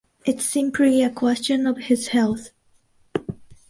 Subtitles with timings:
[0.25, 2.49] It's simply a question of his health.